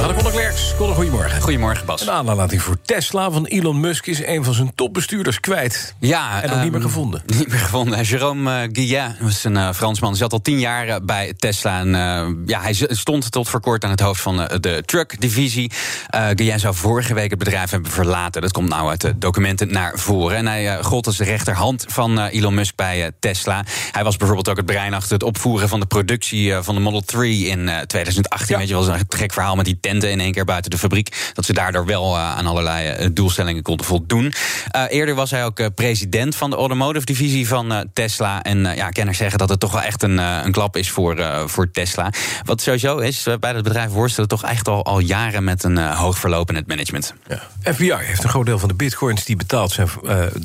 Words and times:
We 0.00 0.06
hadden 0.06 0.24
Conor 0.24 0.40
Klerks. 0.40 0.74
Conor, 0.76 0.94
goedemorgen. 0.94 1.40
Goedemorgen, 1.40 1.86
Bas. 1.86 2.00
Een 2.00 2.10
aanlating 2.10 2.62
voor 2.62 2.76
Tesla 2.84 3.30
van 3.30 3.46
Elon 3.46 3.80
Musk 3.80 4.06
is 4.06 4.24
een 4.24 4.44
van 4.44 4.54
zijn 4.54 4.74
topbestuurders 4.74 5.40
kwijt. 5.40 5.94
Ja, 5.98 6.42
En 6.42 6.48
nog 6.48 6.62
niet 6.62 6.72
meer 6.72 6.80
ehm, 6.80 6.88
gevonden. 6.88 7.22
Niet 7.26 7.48
meer 7.48 7.58
gevonden. 7.58 8.04
Jérôme 8.04 8.48
uh, 8.48 8.60
Guillet 8.72 9.16
was 9.20 9.44
een 9.44 9.54
uh, 9.54 9.72
Fransman. 9.72 10.10
Hij 10.10 10.18
zat 10.18 10.32
al 10.32 10.42
tien 10.42 10.58
jaar 10.58 10.86
uh, 10.88 10.96
bij 11.02 11.34
Tesla. 11.38 11.80
En 11.80 11.88
uh, 11.88 12.46
ja, 12.46 12.60
hij 12.60 12.74
stond 12.88 13.30
tot 13.32 13.48
voor 13.48 13.60
kort 13.60 13.84
aan 13.84 13.90
het 13.90 14.00
hoofd 14.00 14.20
van 14.20 14.36
de 14.36 14.82
truck-divisie. 14.86 15.72
Guillet 16.10 16.60
zou 16.60 16.74
vorige 16.74 17.14
week 17.14 17.30
het 17.30 17.38
bedrijf 17.38 17.70
hebben 17.70 17.90
verlaten. 17.90 18.42
Dat 18.42 18.52
komt 18.52 18.68
nou 18.68 18.88
uit 18.88 19.00
de 19.00 19.18
documenten 19.18 19.72
naar 19.72 19.98
voren. 19.98 20.36
En 20.36 20.46
hij 20.46 20.82
gold 20.82 21.06
als 21.06 21.16
de 21.16 21.24
rechterhand 21.24 21.84
van 21.88 22.18
Elon 22.18 22.54
Musk 22.54 22.74
bij 22.76 23.10
Tesla. 23.18 23.64
Hij 23.92 24.04
was 24.04 24.16
bijvoorbeeld 24.16 24.48
ook 24.48 24.56
het 24.56 24.66
brein 24.66 24.94
achter 24.94 25.12
het 25.12 25.22
opvoeren 25.22 25.68
van 25.68 25.80
de 25.80 25.86
productie 25.86 26.54
van 26.54 26.74
de 26.74 26.80
Model 26.80 27.00
3 27.00 27.46
in 27.46 27.70
2018. 27.86 28.54
Ja. 28.54 28.58
Weet 28.58 28.68
je 28.68 28.74
wel, 28.74 28.88
een 28.88 29.00
gek 29.08 29.32
verhaal 29.32 29.56
met 29.56 29.64
die 29.64 29.78
tenten 29.90 30.10
in 30.10 30.20
één 30.20 30.32
keer 30.32 30.44
buiten 30.44 30.70
de 30.70 30.78
fabriek. 30.78 31.30
Dat 31.34 31.44
ze 31.44 31.52
daardoor 31.52 31.86
wel 31.86 32.16
uh, 32.16 32.36
aan 32.36 32.46
allerlei 32.46 33.04
uh, 33.04 33.08
doelstellingen 33.12 33.62
konden 33.62 33.86
voldoen. 33.86 34.32
Uh, 34.76 34.82
eerder 34.88 35.14
was 35.14 35.30
hij 35.30 35.44
ook 35.44 35.74
president 35.74 36.36
van 36.36 36.50
de 36.50 36.56
automotive 36.56 37.04
divisie 37.04 37.48
van 37.48 37.88
Tesla. 37.92 38.42
En 38.42 38.74
ja, 38.74 38.88
kenners 38.88 39.18
zeggen 39.18 39.38
dat 39.38 39.48
het 39.48 39.60
toch 39.60 39.72
wel 39.72 39.82
echt 39.82 40.02
een, 40.02 40.18
een 40.18 40.52
klap 40.52 40.76
is 40.76 40.90
voor, 40.90 41.44
voor 41.46 41.70
Tesla. 41.70 42.12
Wat 42.44 42.60
sowieso 42.60 42.98
is, 42.98 43.26
bij 43.40 43.52
het 43.52 43.62
bedrijf 43.62 43.90
worstelen 43.90 44.28
toch 44.28 44.44
echt 44.44 44.68
al, 44.68 44.84
al 44.84 44.98
jaren 44.98 45.44
met 45.44 45.64
een 45.64 45.78
hoog 45.78 46.18
verlopend 46.18 46.66
management. 46.66 47.14
Ja. 47.28 47.72
FBI 47.72 47.94
heeft 47.94 48.24
een 48.24 48.30
groot 48.30 48.46
deel 48.46 48.58
van 48.58 48.68
de 48.68 48.74
bitcoins 48.74 49.24
die 49.24 49.36
betaald 49.36 49.72
zijn 49.72 49.88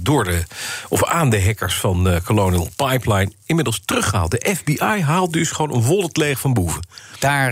door 0.01 0.23
de, 0.23 0.43
of 0.89 1.05
aan 1.05 1.29
de 1.29 1.43
hackers 1.43 1.75
van 1.75 2.19
Colonial 2.23 2.69
Pipeline 2.75 3.31
inmiddels 3.45 3.81
teruggehaald. 3.85 4.31
De 4.31 4.55
FBI 4.55 5.01
haalt 5.01 5.33
dus 5.33 5.51
gewoon 5.51 5.73
een 5.73 5.87
wallet 5.87 6.17
leeg 6.17 6.39
van 6.39 6.53
boeven. 6.53 6.81
Daar 7.19 7.51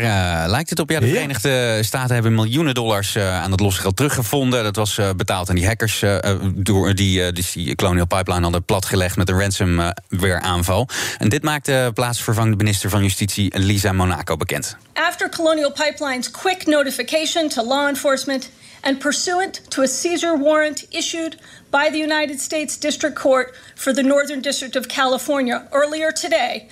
lijkt 0.49 0.69
het 0.69 0.79
op. 0.79 0.89
Ja, 0.89 0.99
de 0.99 1.07
Verenigde. 1.07 1.72
Staten 1.81 2.13
hebben 2.13 2.35
miljoenen 2.35 2.73
dollars 2.73 3.15
uh, 3.15 3.41
aan 3.41 3.51
het 3.51 3.59
losse 3.59 3.81
geld 3.81 3.95
teruggevonden. 3.95 4.63
Dat 4.63 4.75
was 4.75 4.97
uh, 4.97 5.09
betaald 5.15 5.49
aan 5.49 5.55
die 5.55 5.65
hackers 5.65 6.03
door 6.53 6.95
die, 6.95 7.31
dus 7.31 7.51
die 7.51 7.75
Colonial 7.75 8.07
Pipeline 8.07 8.41
hadden 8.41 8.65
platgelegd 8.65 9.15
met 9.15 9.29
een 9.29 9.39
ransomware 9.39 10.39
aanval. 10.41 10.87
En 11.17 11.29
dit 11.29 11.43
maakte 11.43 11.91
plaatsvervangende 11.93 12.57
minister 12.57 12.89
van 12.89 13.01
Justitie 13.01 13.59
Lisa 13.59 13.91
Monaco 13.91 14.37
bekend. 14.37 14.77
After 14.93 15.29
Colonial 15.29 15.71
Pipeline's 15.71 16.31
quick 16.31 16.65
notification 16.65 17.49
to 17.49 17.63
law 17.63 17.87
enforcement 17.87 18.49
and 18.81 18.99
pursuant 18.99 19.69
to 19.69 19.81
a 19.81 19.87
seizure 19.87 20.37
warrant 20.37 20.85
issued 20.89 21.37
by 21.69 21.89
the 21.91 21.97
United 21.97 22.41
States 22.41 22.79
District 22.79 23.19
Court 23.19 23.55
for 23.75 23.93
the 23.93 24.03
Northern 24.03 24.41
District 24.41 24.75
of 24.75 24.87
California 24.87 25.67
earlier 25.71 26.11
today, 26.11 26.67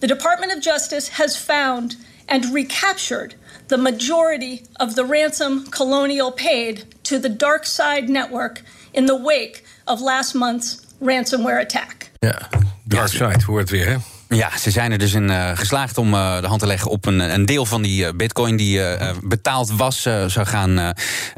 the 0.00 0.06
Department 0.06 0.52
of 0.52 0.60
Justice 0.60 1.08
has 1.08 1.36
found 1.36 1.96
and 2.28 2.44
recaptured 2.54 3.34
the 3.68 3.76
majority 3.76 4.62
of 4.76 4.94
the 4.94 5.04
ransom 5.04 5.66
Colonial 5.70 6.32
paid 6.32 6.84
to 7.04 7.18
the 7.18 7.28
Dark 7.28 7.66
Side 7.66 8.08
Network 8.08 8.62
in 8.92 9.06
the 9.06 9.16
wake 9.16 9.64
of 9.86 10.00
last 10.00 10.34
month's 10.34 10.86
ransomware 11.00 11.60
attack. 11.60 12.10
Ja, 12.20 12.48
Dark 12.84 13.08
Side 13.08 13.42
hoort 13.42 13.70
weer, 13.70 13.86
eh? 13.86 13.92
hè? 13.92 13.98
Ja, 14.34 14.58
ze 14.58 14.70
zijn 14.70 14.92
er 14.92 14.98
dus 14.98 15.12
in 15.12 15.30
uh, 15.30 15.50
geslaagd 15.54 15.98
om 15.98 16.14
uh, 16.14 16.40
de 16.40 16.46
hand 16.46 16.60
te 16.60 16.66
leggen 16.66 16.90
op 16.90 17.06
een, 17.06 17.18
een 17.34 17.46
deel 17.46 17.66
van 17.66 17.82
die 17.82 18.04
uh, 18.04 18.10
bitcoin 18.16 18.56
die 18.56 18.80
betaald 19.22 19.70
was, 19.76 20.02
zou 20.26 20.46
gaan. 20.46 20.94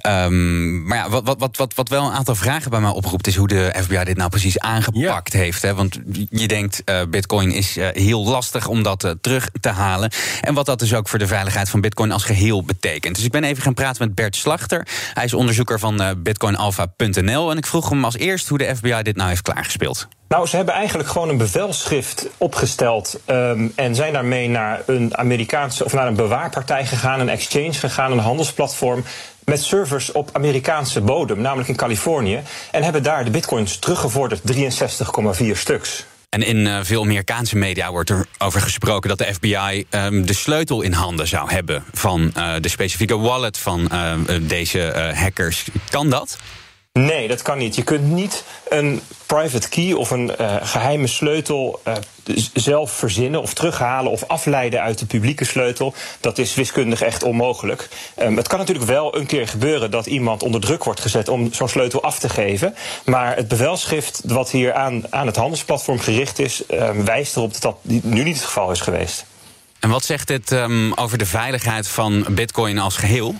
Um, 0.07 0.87
maar 0.87 0.99
ja, 0.99 1.11
wat, 1.11 1.39
wat, 1.39 1.57
wat, 1.57 1.75
wat 1.75 1.89
wel 1.89 2.07
een 2.07 2.13
aantal 2.13 2.35
vragen 2.35 2.71
bij 2.71 2.81
mij 2.81 2.91
oproept, 2.91 3.27
is 3.27 3.37
hoe 3.37 3.49
de 3.49 3.75
FBI 3.83 4.05
dit 4.05 4.17
nou 4.17 4.31
precies 4.31 4.59
aangepakt 4.59 5.33
ja. 5.33 5.39
heeft. 5.39 5.63
Hè? 5.63 5.75
Want 5.75 6.01
je 6.31 6.49
denkt, 6.49 6.83
bitcoin 7.11 7.53
is 7.53 7.77
heel 7.93 8.25
lastig 8.25 8.67
om 8.67 8.83
dat 8.83 9.15
terug 9.21 9.49
te 9.61 9.69
halen. 9.69 10.11
En 10.41 10.55
wat 10.55 10.67
dat 10.67 10.79
dus 10.79 10.95
ook 10.95 11.09
voor 11.09 11.19
de 11.19 11.27
veiligheid 11.27 11.71
van 11.71 11.81
bitcoin 11.81 12.13
als 12.13 12.25
geheel 12.25 12.65
betekent. 12.65 13.15
Dus 13.15 13.25
ik 13.25 13.33
ben 13.33 13.45
even 13.45 13.63
gaan 13.63 13.75
praten 13.75 14.07
met 14.07 14.15
Bert 14.15 14.37
Slachter. 14.37 14.87
Hij 15.15 15.25
is 15.25 15.35
onderzoeker 15.35 15.79
van 15.79 16.23
bitcoinalpha.nl. 16.23 17.51
En 17.51 17.57
ik 17.57 17.67
vroeg 17.67 17.89
hem 17.89 18.05
als 18.05 18.17
eerst 18.17 18.49
hoe 18.49 18.59
de 18.59 18.77
FBI 18.77 19.03
dit 19.03 19.17
nou 19.17 19.29
heeft 19.29 19.43
klaargespeeld. 19.43 20.09
Nou, 20.35 20.47
ze 20.47 20.57
hebben 20.57 20.75
eigenlijk 20.75 21.09
gewoon 21.09 21.29
een 21.29 21.37
bevelschrift 21.37 22.29
opgesteld 22.39 23.21
um, 23.27 23.73
en 23.75 23.95
zijn 23.95 24.13
daarmee 24.13 24.49
naar 24.49 24.83
een 24.87 25.17
Amerikaanse 25.17 25.85
of 25.85 25.93
naar 25.93 26.07
een 26.07 26.15
bewaarpartij 26.15 26.87
gegaan, 26.87 27.21
een 27.21 27.29
exchange 27.29 27.73
gegaan, 27.73 28.13
een 28.13 28.19
handelsplatform 28.19 29.05
met 29.45 29.63
servers 29.63 30.13
op 30.13 30.31
Amerikaanse 30.33 31.01
bodem, 31.01 31.41
namelijk 31.41 31.69
in 31.69 31.77
Californië, 31.77 32.43
en 32.71 32.83
hebben 32.83 33.03
daar 33.03 33.25
de 33.25 33.31
bitcoins 33.31 33.79
teruggevorderd, 33.79 34.41
63,4 34.53 35.51
stuks. 35.53 36.07
En 36.29 36.43
in 36.43 36.57
uh, 36.57 36.79
veel 36.83 37.03
Amerikaanse 37.03 37.57
media 37.57 37.91
wordt 37.91 38.11
er 38.11 38.27
over 38.39 38.61
gesproken 38.61 39.09
dat 39.09 39.19
de 39.19 39.35
FBI 39.35 39.87
um, 39.91 40.27
de 40.27 40.35
sleutel 40.35 40.83
in 40.83 40.93
handen 40.93 41.29
zou 41.29 41.51
hebben 41.51 41.85
van 41.93 42.33
uh, 42.37 42.55
de 42.61 42.69
specifieke 42.69 43.19
wallet 43.19 43.59
van 43.59 43.89
uh, 43.93 44.13
deze 44.41 45.13
hackers. 45.15 45.67
Kan 45.91 46.11
dat? 46.11 46.39
Nee, 46.99 47.29
dat 47.29 47.43
kan 47.43 47.59
niet. 47.59 47.75
Je 47.75 47.83
kunt 47.83 48.11
niet 48.11 48.45
een 48.69 49.01
private 49.27 49.69
key 49.69 49.93
of 49.93 50.11
een 50.11 50.33
uh, 50.41 50.57
geheime 50.63 51.07
sleutel 51.07 51.81
uh, 51.87 51.95
zelf 52.53 52.93
verzinnen 52.93 53.43
of 53.43 53.55
terughalen 53.55 54.11
of 54.11 54.25
afleiden 54.27 54.81
uit 54.81 54.99
de 54.99 55.07
publieke 55.07 55.45
sleutel. 55.45 55.95
Dat 56.21 56.39
is 56.39 56.55
wiskundig 56.55 57.03
echt 57.03 57.23
onmogelijk. 57.23 57.89
Um, 58.19 58.37
het 58.37 58.49
kan 58.49 58.59
natuurlijk 58.59 58.87
wel 58.87 59.17
een 59.17 59.27
keer 59.27 59.49
gebeuren 59.49 59.91
dat 59.91 60.07
iemand 60.07 60.43
onder 60.43 60.61
druk 60.61 60.85
wordt 60.85 61.01
gezet 61.01 61.29
om 61.29 61.53
zo'n 61.53 61.69
sleutel 61.69 62.03
af 62.03 62.19
te 62.19 62.29
geven. 62.29 62.75
Maar 63.05 63.37
het 63.37 63.49
bevelschrift 63.49 64.21
wat 64.25 64.51
hier 64.51 64.73
aan, 64.73 65.05
aan 65.11 65.27
het 65.27 65.37
handelsplatform 65.37 65.99
gericht 65.99 66.39
is, 66.39 66.63
uh, 66.71 66.91
wijst 66.91 67.37
erop 67.37 67.53
dat 67.53 67.63
dat 67.63 67.77
nu 67.83 68.23
niet 68.23 68.37
het 68.37 68.45
geval 68.45 68.71
is 68.71 68.81
geweest. 68.81 69.25
En 69.81 69.91
wat 69.91 70.05
zegt 70.05 70.29
dit 70.29 70.51
um, 70.51 70.93
over 70.93 71.19
de 71.19 71.27
veiligheid 71.27 71.89
van 71.89 72.27
Bitcoin 72.31 72.79
als 72.79 72.97
geheel? 72.97 73.35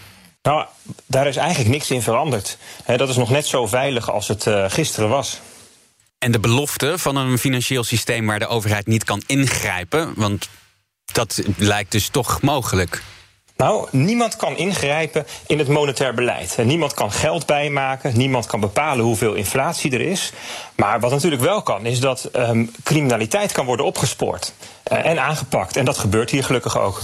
Nou, 0.45 0.67
daar 1.07 1.27
is 1.27 1.37
eigenlijk 1.37 1.71
niks 1.71 1.91
in 1.91 2.03
veranderd. 2.03 2.59
Dat 2.97 3.09
is 3.09 3.17
nog 3.17 3.31
net 3.31 3.47
zo 3.47 3.67
veilig 3.67 4.11
als 4.11 4.29
het 4.29 4.47
uh, 4.47 4.65
gisteren 4.69 5.09
was. 5.09 5.41
En 6.19 6.33
de 6.33 6.41
belofte 6.41 6.99
van 6.99 7.17
een 7.17 7.39
financieel 7.39 7.85
systeem 7.85 8.27
waar 8.27 8.39
de 8.39 8.47
overheid 8.47 8.87
niet 8.87 9.05
kan 9.05 9.23
ingrijpen, 9.27 10.13
want 10.17 10.49
dat 11.13 11.43
lijkt 11.57 11.93
dus 11.93 12.09
toch 12.09 12.41
mogelijk. 12.41 13.03
Nou, 13.57 13.89
niemand 13.91 14.37
kan 14.37 14.57
ingrijpen 14.57 15.27
in 15.47 15.59
het 15.59 15.69
monetair 15.69 16.15
beleid. 16.15 16.57
Niemand 16.65 16.95
kan 16.95 17.13
geld 17.13 17.47
bijmaken, 17.47 18.17
niemand 18.17 18.47
kan 18.47 18.61
bepalen 18.61 19.05
hoeveel 19.05 19.35
inflatie 19.35 19.93
er 19.93 20.01
is. 20.01 20.33
Maar 20.77 21.01
wat 21.01 21.11
natuurlijk 21.11 21.43
wel 21.43 21.63
kan, 21.63 21.87
is 21.87 22.01
dat 22.01 22.29
um, 22.37 22.71
criminaliteit 22.83 23.53
kan 23.53 23.67
worden 23.67 23.87
opgespoord 23.87 24.53
uh, 24.93 25.07
en 25.07 25.21
aangepakt. 25.21 25.77
En 25.77 25.85
dat 25.85 25.99
gebeurt 25.99 26.31
hier 26.31 26.45
gelukkig 26.45 26.79
ook. 26.79 27.01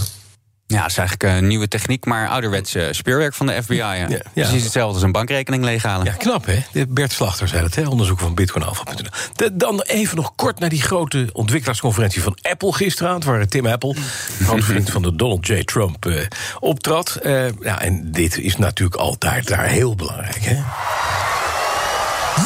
Ja, 0.70 0.80
dat 0.80 0.90
is 0.90 0.96
eigenlijk 0.96 1.36
een 1.36 1.46
nieuwe 1.46 1.68
techniek, 1.68 2.04
maar 2.04 2.28
ouderwets 2.28 2.76
uh, 2.76 2.86
speurwerk 2.90 3.34
van 3.34 3.46
de 3.46 3.62
FBI. 3.62 3.76
Ja. 3.76 4.08
Precies 4.34 4.62
hetzelfde 4.62 4.94
als 4.94 5.02
een 5.02 5.12
bankrekening 5.12 5.64
leeghalen. 5.64 6.06
Ja, 6.06 6.12
knap 6.12 6.46
hè? 6.46 6.84
Bert 6.88 7.12
Slachter 7.12 7.48
zei 7.48 7.62
het, 7.62 7.74
hè? 7.74 7.88
onderzoek 7.88 8.18
van 8.18 8.34
bitcoinalpha.nl. 8.34 9.50
Dan 9.52 9.80
even 9.80 10.16
nog 10.16 10.32
kort 10.34 10.58
naar 10.58 10.68
die 10.68 10.82
grote 10.82 11.28
ontwikkelaarsconferentie 11.32 12.22
van 12.22 12.38
Apple 12.42 12.72
gisteravond... 12.72 13.24
waar 13.24 13.46
Tim 13.46 13.66
Apple, 13.66 13.96
groot 14.46 14.64
vriend 14.64 14.90
van 14.90 15.02
de 15.02 15.16
Donald 15.16 15.46
J. 15.46 15.64
Trump, 15.64 16.06
uh, 16.06 16.22
optrad. 16.60 17.18
Uh, 17.22 17.46
ja, 17.60 17.80
en 17.80 18.12
dit 18.12 18.38
is 18.38 18.56
natuurlijk 18.56 19.00
altijd 19.00 19.48
daar 19.48 19.66
heel 19.66 19.94
belangrijk, 19.94 20.44
hè? 20.44 20.56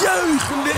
Juichende 0.03 0.75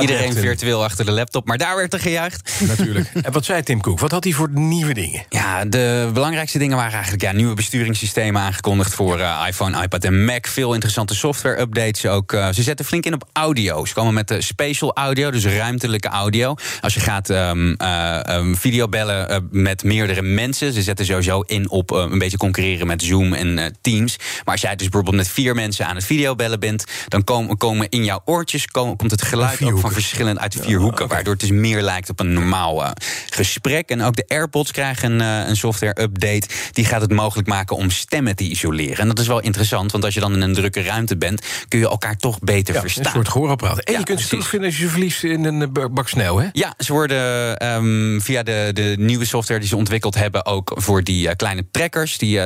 Iedereen 0.00 0.32
virtueel 0.34 0.84
achter 0.84 1.04
de 1.04 1.10
laptop, 1.10 1.46
maar 1.46 1.58
daar 1.58 1.76
werd 1.76 1.92
er 1.92 2.00
gejuicht. 2.00 2.52
Natuurlijk. 2.60 3.10
En 3.22 3.32
wat 3.32 3.44
zei 3.44 3.62
Tim 3.62 3.80
Cook? 3.80 3.98
Wat 3.98 4.10
had 4.10 4.24
hij 4.24 4.32
voor 4.32 4.50
nieuwe 4.52 4.94
dingen? 4.94 5.24
Ja, 5.28 5.64
de 5.64 6.10
belangrijkste 6.12 6.58
dingen 6.58 6.76
waren 6.76 6.92
eigenlijk 6.92 7.22
ja, 7.22 7.32
nieuwe 7.32 7.54
besturingssystemen 7.54 8.42
aangekondigd 8.42 8.94
voor 8.94 9.18
uh, 9.18 9.44
iPhone, 9.48 9.82
iPad 9.82 10.04
en 10.04 10.24
Mac. 10.24 10.46
Veel 10.46 10.72
interessante 10.72 11.14
software-updates 11.14 12.06
ook. 12.06 12.32
Uh, 12.32 12.48
ze 12.52 12.62
zetten 12.62 12.84
flink 12.84 13.04
in 13.04 13.14
op 13.14 13.28
audio. 13.32 13.84
Ze 13.84 13.94
komen 13.94 14.14
met 14.14 14.28
de 14.28 14.42
spatial 14.42 14.94
audio, 14.94 15.30
dus 15.30 15.44
ruimtelijke 15.46 16.08
audio. 16.08 16.54
Als 16.80 16.94
je 16.94 17.00
gaat 17.00 17.28
um, 17.28 17.74
uh, 17.82 18.20
um, 18.28 18.56
videobellen 18.56 19.48
met 19.50 19.84
meerdere 19.84 20.22
mensen, 20.22 20.72
ze 20.72 20.82
zetten 20.82 21.06
sowieso 21.06 21.40
in 21.40 21.70
op 21.70 21.90
een 21.90 22.18
beetje 22.18 22.36
concurreren 22.36 22.86
met 22.86 23.02
Zoom 23.02 23.32
en 23.32 23.76
Teams. 23.80 24.16
Maar 24.44 24.54
als 24.54 24.60
jij 24.60 24.76
dus 24.76 24.88
bijvoorbeeld 24.88 25.16
met 25.16 25.28
vier 25.28 25.54
mensen 25.54 25.86
aan 25.86 25.94
het 25.94 26.04
videobellen 26.04 26.60
bent, 26.60 26.84
dan 27.08 27.24
komen 27.24 27.45
komen, 27.46 27.58
komen 27.58 27.88
in 27.88 28.04
jouw 28.04 28.20
oortjes 28.24 28.66
komen, 28.66 28.96
komt 28.96 29.10
het 29.10 29.22
geluid 29.22 29.62
ook 29.62 29.78
van 29.78 29.92
verschillend 29.92 30.38
uit 30.38 30.52
de 30.52 30.62
vier 30.62 30.78
hoeken. 30.78 31.08
Waardoor 31.08 31.32
het 31.32 31.40
dus 31.40 31.50
meer 31.50 31.82
lijkt 31.82 32.10
op 32.10 32.20
een 32.20 32.32
normaal 32.32 32.82
uh, 32.82 32.90
gesprek. 33.30 33.88
En 33.88 34.02
ook 34.02 34.16
de 34.16 34.24
AirPods 34.28 34.72
krijgen 34.72 35.20
een, 35.20 35.42
uh, 35.42 35.48
een 35.48 35.56
software-update. 35.56 36.48
Die 36.72 36.84
gaat 36.84 37.00
het 37.00 37.12
mogelijk 37.12 37.48
maken 37.48 37.76
om 37.76 37.90
stemmen 37.90 38.36
te 38.36 38.44
isoleren. 38.44 38.98
En 38.98 39.08
dat 39.08 39.18
is 39.18 39.26
wel 39.26 39.40
interessant, 39.40 39.92
want 39.92 40.04
als 40.04 40.14
je 40.14 40.20
dan 40.20 40.32
in 40.32 40.40
een 40.40 40.54
drukke 40.54 40.82
ruimte 40.82 41.16
bent, 41.16 41.42
kun 41.68 41.78
je 41.78 41.88
elkaar 41.88 42.16
toch 42.16 42.38
beter 42.38 42.74
ja, 42.74 42.80
verstaan. 42.80 43.04
Een 43.04 43.10
soort 43.10 43.28
gehoorapparaat. 43.28 43.78
En 43.78 43.92
Ja, 43.92 43.98
je 43.98 44.04
kunt 44.04 44.20
ze 44.20 44.28
terugvinden 44.28 44.68
als 44.68 44.78
je 44.78 44.88
verliest 44.88 45.24
in 45.24 45.44
een 45.44 45.62
eh, 45.74 45.84
bak 45.90 46.08
sneeuw, 46.08 46.38
hè? 46.38 46.48
Ja, 46.52 46.74
ze 46.78 46.92
worden 46.92 47.56
ehm, 47.58 48.20
via 48.20 48.42
de, 48.42 48.70
de 48.72 48.94
nieuwe 48.98 49.24
software 49.24 49.60
die 49.60 49.68
ze 49.68 49.76
ontwikkeld 49.76 50.14
hebben, 50.14 50.46
ook 50.46 50.72
voor 50.74 51.02
die 51.02 51.28
eh, 51.28 51.36
kleine 51.36 51.66
trackers, 51.70 52.18
die 52.18 52.40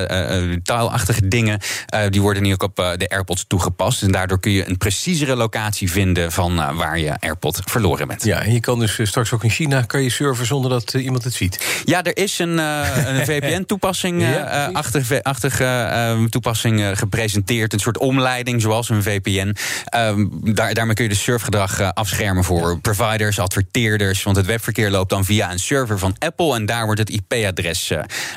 taalachtige 0.63 1.29
dingen, 1.29 1.61
eh, 1.87 2.03
die 2.11 2.21
worden 2.21 2.43
nu 2.43 2.53
ook 2.53 2.63
op 2.63 2.79
eh, 2.79 2.91
de 2.97 3.09
AirPods 3.09 3.45
toegepast. 3.47 4.03
En 4.03 4.13
daardoor 4.13 4.41
kun 4.41 4.53
je 4.53 4.69
een 4.69 4.79
preciezere 4.91 5.37
locatie 5.37 5.91
vinden 5.91 6.33
van 6.33 6.61
eh, 6.61 6.77
waar 6.77 6.99
je 6.99 7.17
AirPod 7.21 7.61
verloren 7.65 8.09
bent. 8.09 8.25
Ja, 8.25 8.43
en 8.43 8.53
je 8.53 8.61
kan 8.61 8.79
dus 8.79 8.99
eh, 8.99 9.07
straks 9.07 9.33
ook 9.33 9.45
in 9.45 9.51
China 9.51 9.83
kan 9.83 10.03
je 10.03 10.11
surfen 10.11 10.47
zonder 10.47 10.71
dat 10.71 10.95
eh, 10.95 11.05
iemand 11.05 11.25
het 11.25 11.35
ziet. 11.35 11.83
Ja, 11.85 12.03
er 12.03 12.17
is 12.17 12.39
een, 12.39 12.59
een 12.59 13.25
VPN-toepassing, 13.31 14.23
Ja, 14.23 14.43
precies. 14.43 14.75
achtige, 14.75 15.23
achtige 15.23 16.27
toepassing 16.29 16.81
eh, 16.81 16.89
gepresenteerd. 16.93 17.73
Een 17.73 17.79
soort 17.79 17.99
omleiding, 17.99 18.61
zoals 18.61 18.89
een 18.89 19.03
VPN. 19.03 19.57
Ehm, 19.85 20.27
daar, 20.43 20.75
daarmee 20.75 20.95
kun 20.95 21.05
je 21.05 21.11
de 21.11 21.17
surfgedrag 21.17 21.81
eh, 21.81 21.89
afschermen 21.89 22.45
voor 22.45 22.79
providers, 22.79 23.39
adverteerders. 23.39 24.23
Want 24.23 24.37
het 24.37 24.47
webverkeer 24.47 24.91
loopt 24.91 25.11
dan 25.11 25.25
via 25.25 25.53
een 25.53 25.59
server 25.59 25.99
van 25.99 26.17
Apple. 26.19 26.55
En 26.55 26.67
daar 26.67 26.85
wordt 26.85 27.01
het 27.01 27.11
IP-adres 27.11 27.93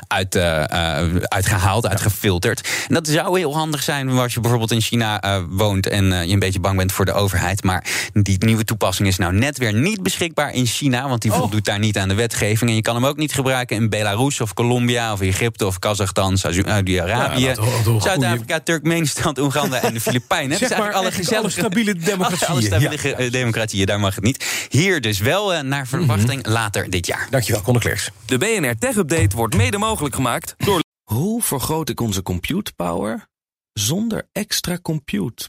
uit, 0.08 0.34
eh, 0.34 1.00
eh, 1.00 1.14
uitgehaald, 1.22 1.86
uitgefilterd. 1.86 2.68
En 2.88 2.94
dat 2.94 3.08
zou 3.08 3.38
heel 3.38 3.54
handig 3.54 3.82
zijn 3.82 4.08
als 4.08 4.34
je 4.34 4.40
bijvoorbeeld 4.40 4.70
in 4.72 4.80
China 4.80 5.42
woont 5.48 5.86
en 5.88 6.04
je 6.04 6.32
een 6.32 6.38
beetje 6.44 6.60
bang 6.60 6.76
bent 6.76 6.92
voor 6.92 7.04
de 7.04 7.12
overheid. 7.12 7.62
Maar 7.62 7.86
die 8.12 8.36
nieuwe 8.44 8.64
toepassing 8.64 9.08
is 9.08 9.16
nou 9.16 9.32
net 9.32 9.58
weer 9.58 9.74
niet 9.74 10.02
beschikbaar 10.02 10.52
in 10.54 10.66
China. 10.66 11.08
Want 11.08 11.22
die 11.22 11.32
Oh. 11.32 11.38
voldoet 11.38 11.64
daar 11.64 11.78
niet 11.78 11.98
aan 11.98 12.08
de 12.08 12.14
wetgeving. 12.14 12.70
En 12.70 12.76
je 12.76 12.82
kan 12.82 12.94
hem 12.94 13.06
ook 13.06 13.16
niet 13.16 13.32
gebruiken 13.32 13.76
in 13.76 13.88
Belarus 13.88 14.40
of 14.40 14.54
Colombia 14.54 15.12
of 15.12 15.20
Egypte 15.20 15.66
of 15.66 15.78
Kazachstan, 15.78 16.38
Saudi-Arabië, 16.38 17.40
Ja, 17.40 17.54
Zuid-Afrika, 18.00 18.60
Turkmenistan, 18.60 19.38
Oeganda 19.40 19.80
en 19.82 19.94
de 19.94 20.00
Filipijnen. 20.10 20.58
Zeg 20.58 20.78
maar 20.78 20.92
alle 20.92 21.10
stabiele 21.50 21.94
democratieën. 22.12 22.48
Alle 22.50 22.62
stabiele 22.62 23.08
Ja. 23.08 23.14
eh, 23.16 23.30
democratieën, 23.30 23.86
daar 23.86 24.00
mag 24.00 24.14
het 24.14 24.24
niet. 24.24 24.66
Hier 24.68 25.00
dus 25.00 25.18
wel, 25.18 25.54
eh, 25.54 25.60
naar 25.62 25.86
verwachting 25.86 26.42
Mhm. 26.42 26.50
later 26.52 26.90
dit 26.90 27.06
jaar. 27.06 27.26
Dankjewel, 27.30 27.62
Conor 27.62 27.80
Klerks. 27.80 28.10
De 28.26 28.38
BNR 28.38 28.78
Tech 28.78 28.96
Update 28.96 29.36
wordt 29.36 29.56
mede 29.56 29.78
mogelijk 29.78 30.14
gemaakt 30.14 30.54
door 30.58 30.82
Hoe 31.04 31.42
vergroot 31.42 31.88
ik 31.88 32.00
onze 32.00 32.22
compute 32.22 32.72
power 32.76 33.26
zonder 33.72 34.28
extra 34.32 34.78
compute 34.82 35.48